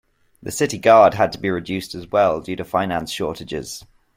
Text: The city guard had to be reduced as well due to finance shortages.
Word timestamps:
The 0.41 0.49
city 0.49 0.79
guard 0.79 1.13
had 1.13 1.31
to 1.33 1.37
be 1.37 1.51
reduced 1.51 1.93
as 1.93 2.07
well 2.07 2.41
due 2.41 2.55
to 2.55 2.63
finance 2.65 3.11
shortages. 3.11 3.85